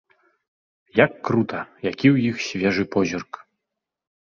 [1.03, 1.59] Як крута,
[1.91, 3.31] які ў іх свежы позірк!